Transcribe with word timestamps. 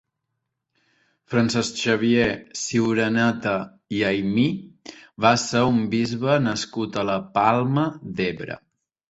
Francesc 1.33 1.81
Xavier 1.81 2.25
Ciuraneta 2.61 3.53
i 3.99 4.01
Aymí 4.13 4.47
va 5.27 5.35
ser 5.45 5.63
un 5.75 5.79
bisbe 5.93 6.41
nascut 6.49 6.99
a 7.05 7.07
la 7.13 7.21
Palma 7.39 7.87
d'Ebre. 8.19 8.61